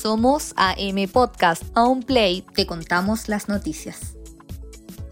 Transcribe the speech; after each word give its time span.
Somos 0.00 0.52
AM 0.54 1.08
Podcast. 1.08 1.76
Un 1.76 2.04
play 2.04 2.44
te 2.54 2.66
contamos 2.66 3.28
las 3.28 3.48
noticias. 3.48 4.14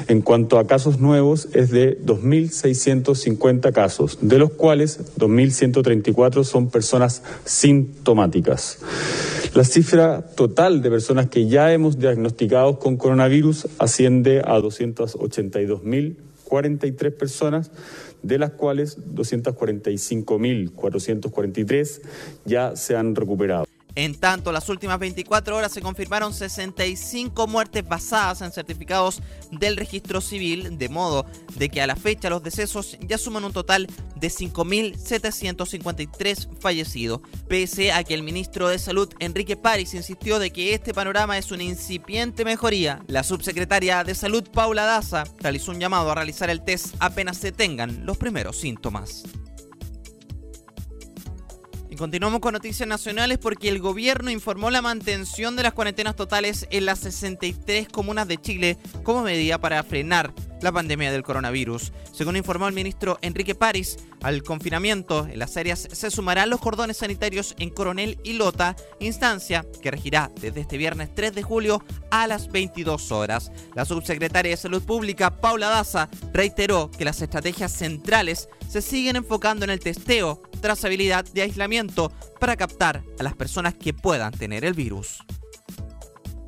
en 0.07 0.23
cuanto 0.23 0.61
a 0.61 0.69
casos 0.69 1.01
nuevos, 1.01 1.49
es 1.55 1.73
de 1.73 2.01
2.650 2.01 3.73
casos, 3.73 4.19
de 4.21 4.39
los 4.39 4.53
cuales 4.53 5.17
2.134 5.19 6.45
son 6.45 6.71
personas 6.71 7.25
sintomáticas. 7.45 8.79
La 9.55 9.65
cifra 9.65 10.23
total 10.23 10.83
de 10.83 10.91
personas 10.91 11.27
que 11.27 11.49
ya 11.49 11.73
hemos 11.73 11.99
diagnosticado 11.99 12.79
con 12.79 12.97
coronavirus 12.97 13.67
asciende 13.79 14.39
a 14.39 14.61
282.043 14.61 17.13
personas, 17.13 17.73
de 18.23 18.39
las 18.39 18.51
cuales 18.51 18.99
245.443 19.15 22.03
ya 22.45 22.77
se 22.77 22.95
han 22.95 23.17
recuperado. 23.17 23.65
En 23.97 24.17
tanto, 24.17 24.51
las 24.51 24.69
últimas 24.69 24.99
24 24.99 25.57
horas 25.57 25.71
se 25.73 25.81
confirmaron 25.81 26.35
65 26.35 27.47
muertes 27.47 27.87
basadas 27.87 28.43
en 28.43 28.51
certificados 28.51 29.23
del 29.53 29.77
registro 29.77 30.21
civil, 30.21 30.77
de 30.79 30.89
modo 30.89 31.27
de 31.57 31.69
que 31.69 31.81
a 31.81 31.87
la 31.87 31.95
fecha 31.95 32.29
los 32.29 32.43
decesos 32.43 32.99
ya 33.01 33.19
suman 33.19 33.45
un 33.45 33.53
total 33.53 33.87
de 34.17 34.29
5.753 34.29 36.49
fallecidos, 36.59 37.21
pese 37.49 37.93
a 37.93 38.03
que 38.03 38.15
el 38.15 38.25
ministro 38.25 38.67
de 38.69 38.81
Salud, 38.81 39.15
Enrique 39.21 39.57
París, 39.57 39.95
insistió 39.95 40.41
de 40.41 40.51
que 40.51 40.75
este 40.75 40.93
panorama 40.93 41.39
es 41.39 41.53
una 41.53 41.63
incipiente 41.63 42.45
mejoría. 42.45 43.01
La 43.07 43.23
subsecretaria 43.23 44.03
de 44.03 44.17
Salud, 44.17 44.43
Paula 44.51 44.85
Daza, 44.85 45.23
realizó 45.39 45.71
un 45.71 45.79
llamado 45.79 46.11
a 46.11 46.15
realizar 46.15 46.51
el 46.51 46.65
test 46.65 46.97
apenas 46.99 47.37
se 47.37 47.53
tengan 47.53 48.07
los 48.07 48.17
primeros 48.17 48.57
síntomas. 48.57 49.25
Y 51.95 51.97
continuamos 51.97 52.41
con 52.41 52.55
noticias 52.55 52.89
nacionales 52.89 53.39
porque 53.39 53.69
el 53.69 53.79
gobierno 53.79 54.29
informó 54.29 54.69
la 54.69 54.83
mantención 54.83 55.55
de 55.55 55.63
las 55.63 55.75
cuarentenas 55.75 56.17
totales 56.17 56.67
en 56.71 56.87
las 56.87 56.99
63 56.99 57.87
comunas 57.89 58.27
de 58.27 58.37
Chile 58.37 58.79
como 59.05 59.23
medida 59.23 59.59
para 59.59 59.81
frenar 59.85 60.35
la 60.65 60.73
pandemia 60.73 61.13
del 61.13 61.23
coronavirus. 61.23 61.93
Según 62.13 62.37
informó 62.37 62.67
el 62.67 62.75
ministro 62.75 63.19
Enrique 63.23 63.55
París, 63.55 63.99
al 64.23 64.43
confinamiento 64.43 65.29
en 65.31 65.39
las 65.39 65.57
áreas 65.57 65.89
se 65.93 66.11
sumarán 66.11 66.51
los 66.51 66.61
cordones 66.61 66.97
sanitarios 66.97 67.55
en 67.59 67.71
Coronel 67.71 68.19
y 68.25 68.33
Lota, 68.33 68.75
instancia 68.99 69.65
que 69.83 69.91
regirá 69.91 70.33
desde 70.41 70.63
este 70.63 70.79
viernes 70.79 71.15
3 71.15 71.35
de 71.35 71.43
julio 71.43 71.85
a 72.11 72.27
las 72.27 72.49
22 72.49 73.13
horas. 73.13 73.53
La 73.75 73.85
subsecretaria 73.85 74.51
de 74.51 74.57
Salud 74.57 74.83
Pública, 74.83 75.41
Paula 75.41 75.69
Daza, 75.69 76.09
reiteró 76.33 76.91
que 76.91 77.05
las 77.05 77.21
estrategias 77.21 77.71
centrales 77.71 78.49
se 78.69 78.81
siguen 78.81 79.17
enfocando 79.17 79.65
en 79.65 79.71
el 79.71 79.81
testeo, 79.81 80.43
trazabilidad 80.63 81.27
y 81.35 81.41
aislamiento 81.41 82.11
para 82.41 82.57
captar 82.57 83.05
a 83.19 83.23
las 83.23 83.37
personas 83.37 83.75
que 83.75 83.93
puedan 83.93 84.33
tener 84.33 84.65
el 84.65 84.73
virus. 84.73 85.23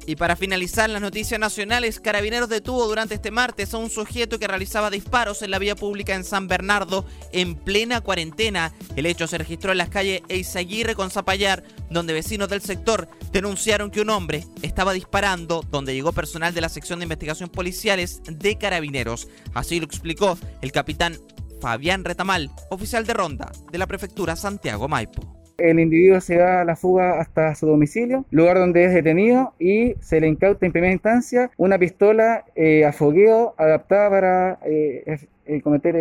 Y 0.06 0.14
para 0.14 0.36
finalizar 0.36 0.88
las 0.88 1.02
noticias 1.02 1.40
nacionales, 1.40 1.98
Carabineros 1.98 2.48
detuvo 2.48 2.86
durante 2.86 3.16
este 3.16 3.32
martes 3.32 3.74
a 3.74 3.78
un 3.78 3.90
sujeto 3.90 4.38
que 4.38 4.46
realizaba 4.46 4.88
disparos 4.88 5.42
en 5.42 5.50
la 5.50 5.58
vía 5.58 5.74
pública 5.74 6.14
en 6.14 6.22
San 6.22 6.46
Bernardo 6.46 7.04
en 7.32 7.56
plena 7.56 8.00
cuarentena. 8.00 8.72
El 8.94 9.06
hecho 9.06 9.26
se 9.26 9.38
registró 9.38 9.72
en 9.72 9.78
las 9.78 9.88
calles 9.88 10.22
Eizaguirre 10.28 10.94
con 10.94 11.10
Zapallar, 11.10 11.64
donde 11.90 12.12
vecinos 12.12 12.48
del 12.48 12.62
sector 12.62 13.08
denunciaron 13.32 13.90
que 13.90 14.00
un 14.00 14.10
hombre 14.10 14.44
estaba 14.62 14.92
disparando, 14.92 15.64
donde 15.72 15.94
llegó 15.94 16.12
personal 16.12 16.54
de 16.54 16.60
la 16.60 16.68
sección 16.68 17.00
de 17.00 17.04
investigación 17.04 17.48
policiales 17.48 18.22
de 18.28 18.56
Carabineros. 18.58 19.26
Así 19.54 19.80
lo 19.80 19.86
explicó 19.86 20.38
el 20.62 20.70
capitán 20.70 21.18
Fabián 21.60 22.04
Retamal, 22.04 22.50
oficial 22.70 23.06
de 23.06 23.14
ronda 23.14 23.50
de 23.72 23.78
la 23.78 23.88
prefectura 23.88 24.36
Santiago 24.36 24.86
Maipo. 24.86 25.35
El 25.58 25.80
individuo 25.80 26.20
se 26.20 26.36
da 26.36 26.60
a 26.60 26.64
la 26.64 26.76
fuga 26.76 27.20
hasta 27.20 27.54
su 27.54 27.66
domicilio, 27.66 28.24
lugar 28.30 28.58
donde 28.58 28.84
es 28.84 28.94
detenido 28.94 29.54
y 29.58 29.94
se 30.00 30.20
le 30.20 30.28
incauta 30.28 30.66
en 30.66 30.72
primera 30.72 30.92
instancia 30.92 31.50
una 31.56 31.78
pistola 31.78 32.44
eh, 32.54 32.84
adaptada 32.84 34.10
para 34.10 34.58
eh, 34.64 35.18
eh, 35.46 35.60
cometer 35.62 35.96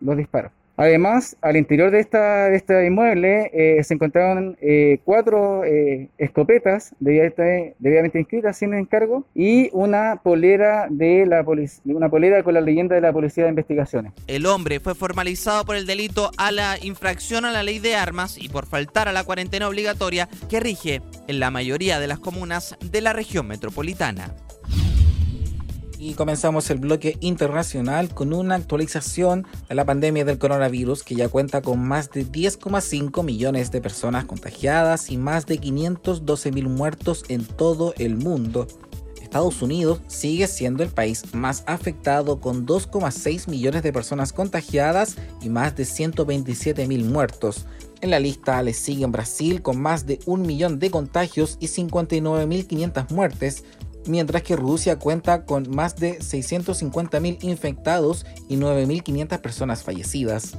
los 0.00 0.16
disparos. 0.16 0.52
Además, 0.78 1.36
al 1.42 1.56
interior 1.56 1.90
de, 1.90 1.98
esta, 1.98 2.54
este 2.54 2.86
inmueble 2.86 3.50
eh, 3.52 3.82
se 3.82 3.94
encontraron 3.94 4.56
eh, 4.60 5.00
cuatro 5.04 5.64
eh, 5.64 6.08
escopetas 6.18 6.94
debidamente, 7.00 8.20
inscritas 8.20 8.58
sin 8.58 8.72
encargo 8.74 9.26
y 9.34 9.70
una 9.72 10.20
polera 10.22 10.86
de 10.88 11.26
la 11.26 11.44
una 11.84 12.08
polera 12.08 12.44
con 12.44 12.54
la 12.54 12.60
leyenda 12.60 12.94
de 12.94 13.00
la 13.00 13.12
Policía 13.12 13.42
de 13.42 13.50
Investigaciones. 13.50 14.12
El 14.28 14.46
hombre 14.46 14.78
fue 14.78 14.94
formalizado 14.94 15.64
por 15.64 15.74
el 15.74 15.84
delito 15.84 16.30
a 16.36 16.52
la 16.52 16.76
infracción 16.80 17.44
a 17.44 17.50
la 17.50 17.64
ley 17.64 17.80
de 17.80 17.96
armas 17.96 18.38
y 18.38 18.48
por 18.48 18.66
faltar 18.66 19.08
a 19.08 19.12
la 19.12 19.24
cuarentena 19.24 19.66
obligatoria 19.66 20.28
que 20.48 20.60
rige 20.60 21.02
en 21.26 21.40
la 21.40 21.50
mayoría 21.50 21.98
de 21.98 22.06
las 22.06 22.20
comunas 22.20 22.76
de 22.80 23.00
la 23.00 23.12
región 23.12 23.48
metropolitana. 23.48 24.32
Y 26.00 26.14
comenzamos 26.14 26.70
el 26.70 26.78
bloque 26.78 27.16
internacional 27.20 28.14
con 28.14 28.32
una 28.32 28.54
actualización 28.54 29.48
de 29.68 29.74
la 29.74 29.84
pandemia 29.84 30.24
del 30.24 30.38
coronavirus 30.38 31.02
que 31.02 31.16
ya 31.16 31.28
cuenta 31.28 31.60
con 31.60 31.80
más 31.80 32.10
de 32.12 32.24
10,5 32.24 33.24
millones 33.24 33.72
de 33.72 33.80
personas 33.80 34.24
contagiadas 34.24 35.10
y 35.10 35.16
más 35.16 35.46
de 35.46 35.58
512 35.58 36.52
mil 36.52 36.68
muertos 36.68 37.24
en 37.28 37.44
todo 37.44 37.94
el 37.98 38.16
mundo. 38.16 38.68
Estados 39.20 39.60
Unidos 39.60 40.00
sigue 40.06 40.46
siendo 40.46 40.82
el 40.82 40.88
país 40.88 41.34
más 41.34 41.62
afectado 41.66 42.40
con 42.40 42.64
2,6 42.64 43.48
millones 43.48 43.82
de 43.82 43.92
personas 43.92 44.32
contagiadas 44.32 45.16
y 45.42 45.50
más 45.50 45.76
de 45.76 45.84
127 45.84 46.86
mil 46.86 47.04
muertos. 47.04 47.66
En 48.00 48.10
la 48.10 48.20
lista 48.20 48.62
le 48.62 48.72
siguen 48.72 49.12
Brasil 49.12 49.60
con 49.60 49.82
más 49.82 50.06
de 50.06 50.20
un 50.24 50.42
millón 50.42 50.78
de 50.78 50.90
contagios 50.90 51.58
y 51.60 51.66
59.500 51.66 53.10
muertes, 53.10 53.64
mientras 54.08 54.42
que 54.42 54.56
Rusia 54.56 54.98
cuenta 54.98 55.44
con 55.44 55.70
más 55.70 55.96
de 55.96 56.18
650.000 56.18 57.38
infectados 57.42 58.26
y 58.48 58.56
9.500 58.56 59.40
personas 59.40 59.82
fallecidas. 59.82 60.56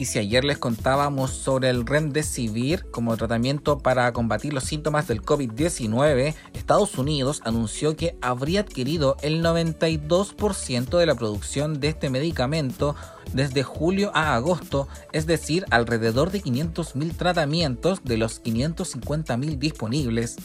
Y 0.00 0.06
si 0.06 0.18
ayer 0.18 0.44
les 0.44 0.56
contábamos 0.56 1.30
sobre 1.30 1.68
el 1.68 1.84
Remdesivir 1.84 2.90
como 2.90 3.18
tratamiento 3.18 3.80
para 3.80 4.10
combatir 4.14 4.54
los 4.54 4.64
síntomas 4.64 5.06
del 5.08 5.20
COVID-19, 5.20 6.34
Estados 6.54 6.96
Unidos 6.96 7.42
anunció 7.44 7.96
que 7.96 8.16
habría 8.22 8.60
adquirido 8.60 9.18
el 9.20 9.44
92% 9.44 10.96
de 10.96 11.04
la 11.04 11.14
producción 11.14 11.80
de 11.80 11.88
este 11.88 12.08
medicamento 12.08 12.96
desde 13.34 13.62
julio 13.62 14.10
a 14.14 14.34
agosto, 14.34 14.88
es 15.12 15.26
decir, 15.26 15.66
alrededor 15.70 16.30
de 16.30 16.42
500.000 16.42 17.16
tratamientos 17.18 18.02
de 18.02 18.16
los 18.16 18.42
550.000 18.42 19.58
disponibles. 19.58 20.36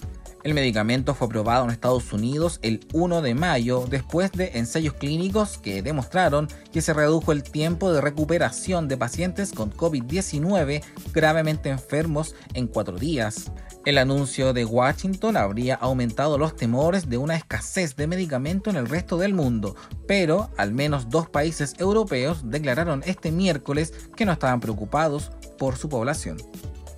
El 0.45 0.53
medicamento 0.53 1.15
fue 1.15 1.25
aprobado 1.25 1.65
en 1.65 1.71
Estados 1.71 2.13
Unidos 2.13 2.59
el 2.61 2.85
1 2.93 3.23
de 3.23 3.33
mayo 3.33 3.87
después 3.89 4.31
de 4.31 4.51
ensayos 4.53 4.93
clínicos 4.93 5.57
que 5.57 5.81
demostraron 5.81 6.47
que 6.71 6.83
se 6.83 6.93
redujo 6.93 7.31
el 7.31 7.41
tiempo 7.41 7.91
de 7.91 7.99
recuperación 7.99 8.87
de 8.87 8.95
pacientes 8.95 9.51
con 9.51 9.73
COVID-19 9.73 10.83
gravemente 11.11 11.69
enfermos 11.69 12.35
en 12.53 12.67
cuatro 12.67 12.99
días. 12.99 13.51
El 13.87 13.97
anuncio 13.97 14.53
de 14.53 14.65
Washington 14.65 15.35
habría 15.35 15.73
aumentado 15.73 16.37
los 16.37 16.55
temores 16.55 17.09
de 17.09 17.17
una 17.17 17.35
escasez 17.35 17.95
de 17.95 18.05
medicamento 18.05 18.69
en 18.69 18.75
el 18.75 18.87
resto 18.87 19.17
del 19.17 19.33
mundo, 19.33 19.75
pero 20.07 20.51
al 20.57 20.73
menos 20.73 21.09
dos 21.09 21.27
países 21.27 21.73
europeos 21.79 22.51
declararon 22.51 23.01
este 23.07 23.31
miércoles 23.31 23.93
que 24.15 24.25
no 24.25 24.33
estaban 24.33 24.59
preocupados 24.59 25.31
por 25.57 25.75
su 25.75 25.89
población 25.89 26.37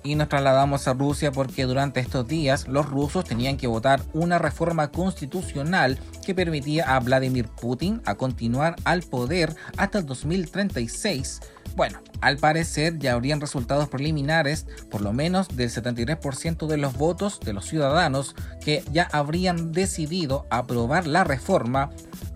y 0.02 0.14
nos 0.14 0.28
trasladamos 0.28 0.88
a 0.88 0.94
Rusia 0.94 1.32
porque 1.32 1.64
durante 1.64 2.00
estos 2.00 2.26
días 2.26 2.68
los 2.68 2.86
rusos 2.86 3.24
tenían 3.24 3.56
que 3.56 3.66
votar 3.66 4.00
una 4.12 4.38
reforma 4.38 4.88
constitucional 4.88 5.98
que 6.24 6.34
permitía 6.34 6.94
a 6.94 7.00
Vladimir 7.00 7.48
Putin 7.48 8.00
a 8.04 8.14
continuar 8.14 8.76
al 8.84 9.02
poder 9.02 9.54
hasta 9.76 9.98
el 9.98 10.06
2036. 10.06 11.40
Bueno, 11.76 12.00
al 12.20 12.38
parecer 12.38 12.98
ya 12.98 13.12
habrían 13.12 13.40
resultados 13.40 13.88
preliminares, 13.88 14.66
por 14.90 15.00
lo 15.00 15.12
menos 15.12 15.48
del 15.56 15.70
73% 15.70 16.66
de 16.66 16.76
los 16.76 16.96
votos 16.96 17.40
de 17.40 17.52
los 17.52 17.66
ciudadanos 17.66 18.34
que 18.64 18.82
ya 18.92 19.08
habrían 19.12 19.72
decidido 19.72 20.46
aprobar 20.50 21.06
la 21.06 21.24
reforma, 21.24 21.90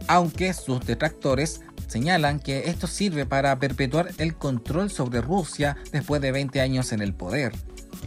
aunque 0.07 0.53
sus 0.53 0.87
detractores 0.87 1.63
señalan 1.93 2.41
que 2.41 2.71
esto 2.71 2.87
sirve 2.87 3.27
para 3.27 3.59
perpetuar 3.59 4.13
el 4.17 4.35
control 4.35 4.91
sobre 4.91 5.21
Rusia 5.21 5.77
después 5.93 6.23
de 6.23 6.33
20 6.33 6.63
años 6.63 6.91
en 6.93 7.03
el 7.03 7.13
poder. 7.13 7.53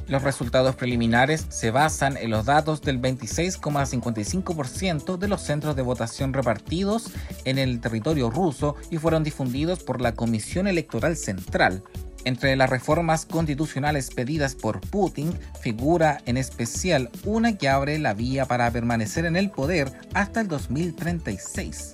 Los 0.08 0.24
resultados 0.24 0.76
preliminares 0.76 1.46
se 1.50 1.70
basan 1.70 2.18
en 2.18 2.32
los 2.32 2.46
datos 2.46 2.82
del 2.82 3.00
26,55% 3.00 5.18
de 5.18 5.28
los 5.28 5.42
centros 5.42 5.76
de 5.76 5.84
votación 5.84 6.34
repartidos 6.34 7.12
en 7.46 7.60
el 7.60 7.80
territorio 7.80 8.32
ruso 8.32 8.76
y 8.90 8.98
fueron 8.98 9.24
difundidos 9.24 9.84
por 9.84 10.02
la 10.02 10.14
Comisión 10.14 10.68
Electoral 10.68 11.16
Central. 11.16 11.84
Entre 12.24 12.56
las 12.56 12.72
reformas 12.72 13.28
constitucionales 13.28 14.10
pedidas 14.10 14.56
por 14.56 14.82
Putin 14.82 15.38
figura 15.62 16.24
en 16.26 16.38
especial 16.38 17.12
una 17.24 17.56
que 17.56 17.70
abre 17.70 18.00
la 18.00 18.16
vía 18.16 18.48
para 18.48 18.72
permanecer 18.72 19.26
en 19.26 19.36
el 19.36 19.52
poder 19.52 19.92
hasta 20.16 20.42
el 20.42 20.48
2036. 20.48 21.94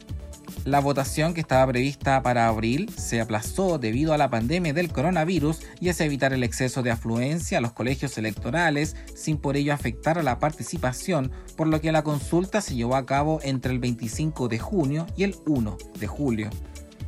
La 0.64 0.80
votación 0.80 1.34
que 1.34 1.42
estaba 1.42 1.72
prevista 1.72 2.22
para 2.22 2.48
abril 2.48 2.94
se 2.96 3.20
aplazó 3.20 3.80
debido 3.80 4.14
a 4.14 4.20
la 4.20 4.30
pandemia 4.30 4.74
del 4.74 4.92
coronavirus 4.92 5.60
y 5.80 5.90
es 5.90 6.00
evitar 6.02 6.34
el 6.34 6.44
exceso 6.44 6.84
de 6.84 6.92
afluencia 6.92 7.58
a 7.58 7.62
los 7.62 7.72
colegios 7.72 8.16
electorales 8.20 8.96
sin 9.16 9.38
por 9.38 9.58
ello 9.58 9.74
afectar 9.74 10.20
a 10.20 10.24
la 10.24 10.38
participación, 10.38 11.32
por 11.58 11.66
lo 11.66 11.82
que 11.82 11.92
la 11.92 12.04
consulta 12.04 12.62
se 12.62 12.76
llevó 12.76 12.96
a 12.96 13.08
cabo 13.08 13.40
entre 13.42 13.74
el 13.74 13.80
25 13.80 14.50
de 14.50 14.60
junio 14.60 15.08
y 15.18 15.24
el 15.24 15.36
1 15.48 15.78
de 16.00 16.08
julio. 16.08 16.50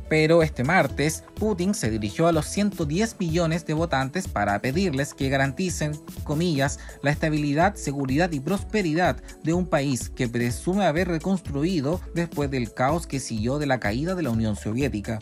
Pero 0.08 0.42
este 0.42 0.64
martes, 0.64 1.24
Putin 1.34 1.74
se 1.74 1.90
dirigió 1.90 2.26
a 2.26 2.32
los 2.32 2.46
110 2.46 3.16
millones 3.18 3.66
de 3.66 3.74
votantes 3.74 4.28
para 4.28 4.58
pedirles 4.60 5.14
que 5.14 5.28
garanticen, 5.28 5.92
comillas, 6.24 6.78
la 7.02 7.10
estabilidad, 7.10 7.74
seguridad 7.74 8.30
y 8.32 8.40
prosperidad 8.40 9.16
de 9.42 9.54
un 9.54 9.66
país 9.66 10.10
que 10.10 10.28
presume 10.28 10.84
haber 10.84 11.08
reconstruido 11.08 12.00
después 12.14 12.50
del 12.50 12.72
caos 12.72 13.06
que 13.06 13.20
siguió 13.20 13.58
de 13.58 13.66
la 13.66 13.80
caída 13.80 14.14
de 14.14 14.22
la 14.22 14.30
Unión 14.30 14.56
Soviética. 14.56 15.20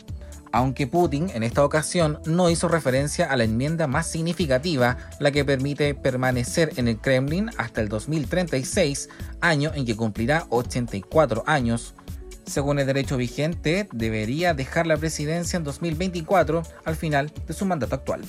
Aunque 0.53 0.85
Putin 0.85 1.31
en 1.33 1.41
esta 1.41 1.65
ocasión 1.65 2.19
no 2.27 2.51
hizo 2.51 2.67
referencia 2.67 3.25
a 3.25 3.35
la 3.35 3.43
enmienda 3.43 3.87
más 3.87 4.05
significativa, 4.05 4.97
la 5.19 5.31
que 5.31 5.43
permite 5.43 5.95
permanecer 5.95 6.73
en 6.77 6.87
el 6.87 6.99
Kremlin 6.99 7.49
hasta 7.57 7.81
el 7.81 7.89
2036, 7.89 9.09
año 9.41 9.71
en 9.73 9.83
que 9.83 9.95
cumplirá 9.95 10.45
84 10.49 11.43
años, 11.47 11.95
según 12.45 12.79
el 12.79 12.87
derecho 12.87 13.17
vigente, 13.17 13.87
debería 13.91 14.53
dejar 14.53 14.87
la 14.87 14.97
presidencia 14.97 15.57
en 15.57 15.63
2024 15.63 16.63
al 16.85 16.95
final 16.95 17.31
de 17.47 17.53
su 17.53 17.65
mandato 17.65 17.95
actual. 17.95 18.21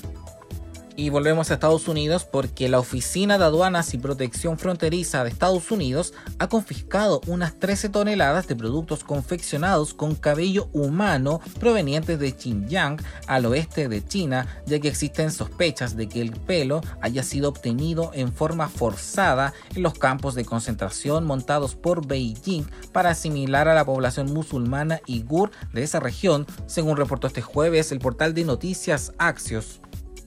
Y 0.96 1.10
volvemos 1.10 1.50
a 1.50 1.54
Estados 1.54 1.88
Unidos 1.88 2.24
porque 2.24 2.68
la 2.68 2.78
Oficina 2.78 3.36
de 3.36 3.44
Aduanas 3.44 3.94
y 3.94 3.98
Protección 3.98 4.58
Fronteriza 4.58 5.24
de 5.24 5.30
Estados 5.30 5.72
Unidos 5.72 6.14
ha 6.38 6.48
confiscado 6.48 7.20
unas 7.26 7.58
13 7.58 7.88
toneladas 7.88 8.46
de 8.46 8.54
productos 8.54 9.02
confeccionados 9.02 9.92
con 9.92 10.14
cabello 10.14 10.68
humano 10.72 11.40
provenientes 11.58 12.20
de 12.20 12.30
Xinjiang 12.30 13.02
al 13.26 13.46
oeste 13.46 13.88
de 13.88 14.06
China, 14.06 14.46
ya 14.66 14.78
que 14.78 14.86
existen 14.86 15.32
sospechas 15.32 15.96
de 15.96 16.08
que 16.08 16.20
el 16.20 16.30
pelo 16.30 16.80
haya 17.00 17.24
sido 17.24 17.48
obtenido 17.48 18.12
en 18.14 18.32
forma 18.32 18.68
forzada 18.68 19.52
en 19.74 19.82
los 19.82 19.94
campos 19.94 20.36
de 20.36 20.44
concentración 20.44 21.24
montados 21.24 21.74
por 21.74 22.06
Beijing 22.06 22.66
para 22.92 23.10
asimilar 23.10 23.66
a 23.66 23.74
la 23.74 23.84
población 23.84 24.32
musulmana 24.32 25.00
Igur 25.06 25.50
de 25.72 25.82
esa 25.82 25.98
región, 25.98 26.46
según 26.66 26.96
reportó 26.96 27.26
este 27.26 27.42
jueves 27.42 27.90
el 27.90 27.98
portal 27.98 28.32
de 28.32 28.44
noticias 28.44 29.12
Axios. 29.18 29.80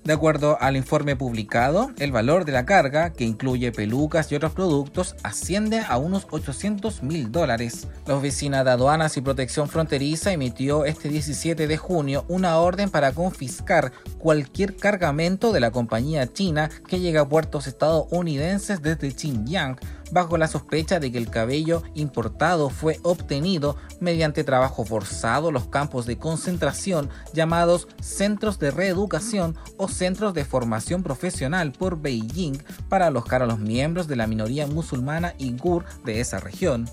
De 0.07 0.13
acuerdo 0.13 0.57
al 0.61 0.77
informe 0.77 1.17
publicado, 1.17 1.91
el 1.99 2.13
valor 2.13 2.45
de 2.45 2.53
la 2.53 2.65
carga, 2.65 3.11
que 3.11 3.25
incluye 3.25 3.73
pelucas 3.73 4.31
y 4.31 4.35
otros 4.35 4.53
productos, 4.53 5.17
asciende 5.21 5.81
a 5.85 5.97
unos 5.97 6.27
800 6.31 7.03
mil 7.03 7.29
dólares. 7.29 7.89
La 8.05 8.15
Oficina 8.15 8.63
de 8.63 8.71
Aduanas 8.71 9.17
y 9.17 9.21
Protección 9.21 9.67
Fronteriza 9.67 10.31
emitió 10.31 10.85
este 10.85 11.09
17 11.09 11.67
de 11.67 11.75
junio 11.75 12.23
una 12.29 12.57
orden 12.57 12.89
para 12.89 13.11
confiscar 13.11 13.91
cualquier 14.17 14.77
cargamento 14.77 15.51
de 15.51 15.59
la 15.59 15.71
compañía 15.71 16.31
china 16.31 16.69
que 16.87 17.01
llegue 17.01 17.17
a 17.17 17.27
puertos 17.27 17.67
estadounidenses 17.67 18.81
desde 18.81 19.11
Xinjiang 19.11 19.77
bajo 20.11 20.37
la 20.37 20.47
sospecha 20.47 20.99
de 20.99 21.11
que 21.11 21.17
el 21.17 21.29
cabello 21.29 21.83
importado 21.95 22.69
fue 22.69 22.99
obtenido 23.03 23.77
mediante 23.99 24.43
trabajo 24.43 24.85
forzado 24.85 25.51
los 25.51 25.67
campos 25.67 26.05
de 26.05 26.17
concentración 26.17 27.09
llamados 27.33 27.87
centros 28.01 28.59
de 28.59 28.71
reeducación 28.71 29.55
o 29.77 29.87
centros 29.87 30.33
de 30.33 30.45
formación 30.45 31.03
profesional 31.03 31.71
por 31.71 32.01
Beijing 32.01 32.61
para 32.89 33.07
alojar 33.07 33.41
a 33.41 33.47
los 33.47 33.59
miembros 33.59 34.07
de 34.07 34.15
la 34.15 34.27
minoría 34.27 34.67
musulmana 34.67 35.33
Uighur 35.39 35.85
de 36.03 36.19
esa 36.19 36.39
región. 36.39 36.89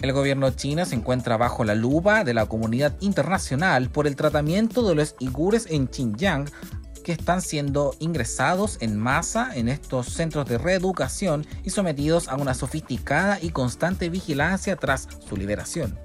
El 0.00 0.12
gobierno 0.12 0.50
chino 0.50 0.84
se 0.84 0.94
encuentra 0.94 1.36
bajo 1.36 1.64
la 1.64 1.74
lupa 1.74 2.22
de 2.22 2.32
la 2.32 2.46
comunidad 2.46 2.96
internacional 3.00 3.90
por 3.90 4.06
el 4.06 4.14
tratamiento 4.14 4.88
de 4.88 4.94
los 4.94 5.16
uigures 5.20 5.66
en 5.68 5.88
Xinjiang, 5.88 6.48
que 7.08 7.12
están 7.12 7.40
siendo 7.40 7.94
ingresados 8.00 8.76
en 8.80 8.98
masa 8.98 9.56
en 9.56 9.70
estos 9.70 10.08
centros 10.08 10.46
de 10.46 10.58
reeducación 10.58 11.46
y 11.64 11.70
sometidos 11.70 12.28
a 12.28 12.36
una 12.36 12.52
sofisticada 12.52 13.38
y 13.40 13.48
constante 13.48 14.10
vigilancia 14.10 14.76
tras 14.76 15.08
su 15.26 15.34
liberación. 15.34 15.98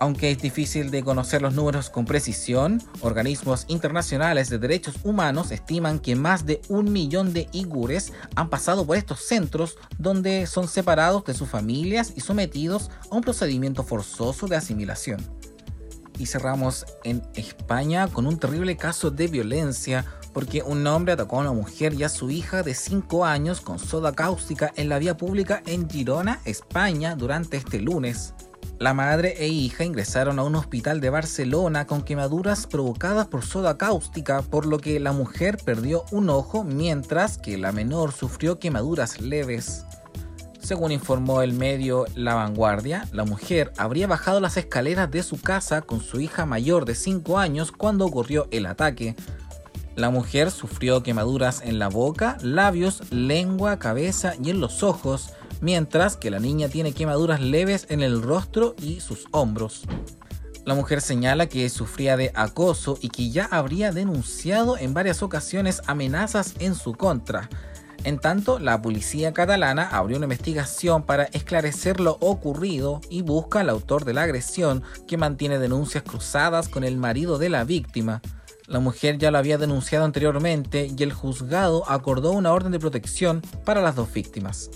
Aunque 0.00 0.30
es 0.30 0.42
difícil 0.42 0.90
de 0.90 1.02
conocer 1.02 1.40
los 1.40 1.54
números 1.54 1.88
con 1.88 2.04
precisión, 2.04 2.82
organismos 3.00 3.64
internacionales 3.68 4.50
de 4.50 4.58
derechos 4.58 4.96
humanos 5.02 5.50
estiman 5.50 5.98
que 5.98 6.14
más 6.14 6.44
de 6.44 6.60
un 6.68 6.92
millón 6.92 7.32
de 7.32 7.48
igures 7.52 8.12
han 8.36 8.50
pasado 8.50 8.84
por 8.84 8.98
estos 8.98 9.20
centros 9.20 9.78
donde 9.96 10.46
son 10.46 10.68
separados 10.68 11.24
de 11.24 11.32
sus 11.32 11.48
familias 11.48 12.12
y 12.16 12.20
sometidos 12.20 12.90
a 13.10 13.14
un 13.16 13.22
procedimiento 13.22 13.82
forzoso 13.82 14.46
de 14.46 14.56
asimilación. 14.56 15.26
Y 16.18 16.26
cerramos 16.26 16.84
en 17.02 17.22
España 17.34 18.08
con 18.08 18.26
un 18.26 18.38
terrible 18.38 18.76
caso 18.76 19.10
de 19.10 19.26
violencia 19.26 20.04
porque 20.34 20.62
un 20.62 20.86
hombre 20.86 21.14
atacó 21.14 21.38
a 21.38 21.42
una 21.42 21.52
mujer 21.52 21.94
y 21.94 22.02
a 22.02 22.10
su 22.10 22.30
hija 22.30 22.62
de 22.62 22.74
5 22.74 23.24
años 23.24 23.62
con 23.62 23.78
soda 23.78 24.12
cáustica 24.12 24.72
en 24.76 24.90
la 24.90 24.98
vía 24.98 25.16
pública 25.16 25.62
en 25.64 25.88
Girona, 25.88 26.40
España, 26.44 27.14
durante 27.14 27.56
este 27.56 27.80
lunes. 27.80 28.34
La 28.80 28.92
madre 28.92 29.36
e 29.38 29.46
hija 29.46 29.84
ingresaron 29.84 30.38
a 30.40 30.42
un 30.42 30.56
hospital 30.56 31.00
de 31.00 31.08
Barcelona 31.08 31.86
con 31.86 32.02
quemaduras 32.02 32.66
provocadas 32.66 33.28
por 33.28 33.44
soda 33.44 33.78
cáustica, 33.78 34.42
por 34.42 34.66
lo 34.66 34.78
que 34.78 34.98
la 34.98 35.12
mujer 35.12 35.58
perdió 35.64 36.04
un 36.10 36.28
ojo 36.28 36.64
mientras 36.64 37.38
que 37.38 37.56
la 37.56 37.70
menor 37.70 38.12
sufrió 38.12 38.58
quemaduras 38.58 39.20
leves. 39.20 39.86
Según 40.64 40.92
informó 40.92 41.42
el 41.42 41.52
medio 41.52 42.06
La 42.16 42.34
Vanguardia, 42.34 43.06
la 43.12 43.24
mujer 43.24 43.72
habría 43.76 44.06
bajado 44.06 44.40
las 44.40 44.56
escaleras 44.56 45.10
de 45.10 45.22
su 45.22 45.40
casa 45.40 45.82
con 45.82 46.00
su 46.00 46.20
hija 46.20 46.46
mayor 46.46 46.86
de 46.86 46.94
5 46.94 47.38
años 47.38 47.70
cuando 47.70 48.06
ocurrió 48.06 48.48
el 48.50 48.64
ataque. 48.64 49.14
La 49.96 50.10
mujer 50.10 50.50
sufrió 50.50 51.04
quemaduras 51.04 51.62
en 51.62 51.78
la 51.78 51.88
boca, 51.88 52.36
labios, 52.42 53.12
lengua, 53.12 53.78
cabeza 53.78 54.34
y 54.42 54.50
en 54.50 54.60
los 54.60 54.82
ojos, 54.82 55.30
mientras 55.60 56.16
que 56.16 56.32
la 56.32 56.40
niña 56.40 56.68
tiene 56.68 56.92
quemaduras 56.92 57.40
leves 57.40 57.86
en 57.90 58.02
el 58.02 58.20
rostro 58.20 58.74
y 58.82 59.00
sus 59.00 59.26
hombros. 59.30 59.82
La 60.64 60.74
mujer 60.74 61.00
señala 61.00 61.46
que 61.46 61.68
sufría 61.68 62.16
de 62.16 62.32
acoso 62.34 62.98
y 63.00 63.10
que 63.10 63.30
ya 63.30 63.44
habría 63.44 63.92
denunciado 63.92 64.78
en 64.78 64.94
varias 64.94 65.22
ocasiones 65.22 65.82
amenazas 65.86 66.54
en 66.58 66.74
su 66.74 66.94
contra. 66.94 67.48
En 68.02 68.18
tanto, 68.18 68.58
la 68.58 68.82
policía 68.82 69.32
catalana 69.32 69.88
abrió 69.90 70.16
una 70.16 70.24
investigación 70.24 71.04
para 71.04 71.24
esclarecer 71.24 72.00
lo 72.00 72.18
ocurrido 72.20 73.00
y 73.10 73.22
busca 73.22 73.60
al 73.60 73.70
autor 73.70 74.04
de 74.04 74.14
la 74.14 74.22
agresión 74.22 74.82
que 75.06 75.16
mantiene 75.18 75.58
denuncias 75.58 76.02
cruzadas 76.02 76.68
con 76.68 76.82
el 76.82 76.96
marido 76.96 77.38
de 77.38 77.48
la 77.50 77.64
víctima. 77.64 78.20
La 78.66 78.80
mujer 78.80 79.18
ya 79.18 79.30
lo 79.30 79.38
había 79.38 79.58
denunciado 79.58 80.06
anteriormente 80.06 80.90
y 80.96 81.02
el 81.02 81.12
juzgado 81.12 81.88
acordó 81.90 82.32
una 82.32 82.52
orden 82.52 82.72
de 82.72 82.78
protección 82.78 83.42
para 83.64 83.82
las 83.82 83.94
dos 83.94 84.12
víctimas. 84.12 84.70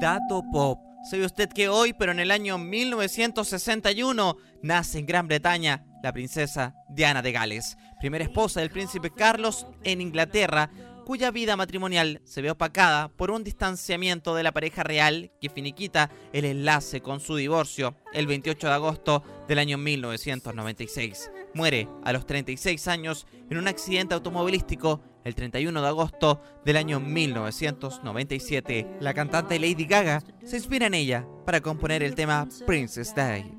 Dato 0.00 0.42
Pop. 0.50 0.78
Sabe 1.04 1.26
usted 1.26 1.48
que 1.48 1.68
hoy, 1.68 1.92
pero 1.92 2.12
en 2.12 2.20
el 2.20 2.30
año 2.30 2.58
1961, 2.58 4.36
nace 4.62 4.98
en 5.00 5.06
Gran 5.06 5.28
Bretaña 5.28 5.84
la 6.02 6.12
princesa 6.12 6.74
Diana 6.88 7.22
de 7.22 7.32
Gales, 7.32 7.76
primera 8.00 8.24
esposa 8.24 8.60
del 8.60 8.70
príncipe 8.70 9.10
Carlos 9.10 9.66
en 9.84 10.00
Inglaterra, 10.00 10.70
cuya 11.04 11.30
vida 11.30 11.56
matrimonial 11.56 12.20
se 12.24 12.42
ve 12.42 12.50
opacada 12.50 13.08
por 13.08 13.30
un 13.30 13.44
distanciamiento 13.44 14.34
de 14.34 14.42
la 14.42 14.52
pareja 14.52 14.82
real 14.82 15.30
que 15.40 15.50
finiquita 15.50 16.10
el 16.32 16.44
enlace 16.44 17.00
con 17.00 17.20
su 17.20 17.36
divorcio 17.36 17.96
el 18.12 18.26
28 18.26 18.66
de 18.66 18.72
agosto 18.72 19.22
del 19.48 19.58
año 19.58 19.78
1996. 19.78 21.30
Muere 21.54 21.88
a 22.04 22.12
los 22.12 22.26
36 22.26 22.88
años 22.88 23.26
en 23.50 23.58
un 23.58 23.68
accidente 23.68 24.14
automovilístico 24.14 25.02
el 25.24 25.34
31 25.34 25.82
de 25.82 25.88
agosto 25.88 26.40
del 26.64 26.76
año 26.76 27.00
1997. 27.00 28.96
La 29.00 29.14
cantante 29.14 29.58
Lady 29.58 29.84
Gaga 29.84 30.22
se 30.44 30.56
inspira 30.56 30.86
en 30.86 30.94
ella 30.94 31.26
para 31.44 31.60
componer 31.60 32.02
el 32.02 32.14
tema 32.14 32.48
Princess 32.66 33.14
Day. 33.14 33.52